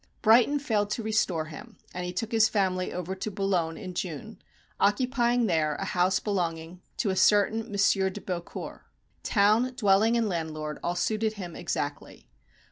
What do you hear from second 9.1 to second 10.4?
Town, dwelling, and